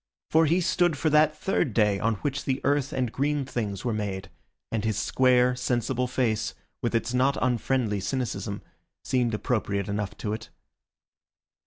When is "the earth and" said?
2.45-3.11